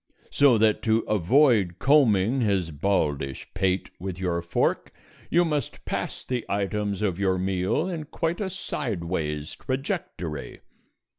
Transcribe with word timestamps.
So 0.31 0.57
that 0.57 0.81
to 0.81 1.01
avoid 1.01 1.77
combing 1.77 2.41
his 2.41 2.71
baldish 2.71 3.45
pate 3.53 3.91
with 3.99 4.17
your 4.17 4.41
fork 4.41 4.91
you 5.29 5.45
must 5.45 5.85
pass 5.85 6.25
the 6.25 6.43
items 6.49 7.03
of 7.03 7.19
your 7.19 7.37
meal 7.37 7.87
in 7.87 8.05
quite 8.05 8.41
a 8.41 8.49
sideways 8.49 9.55
trajectory. 9.55 10.61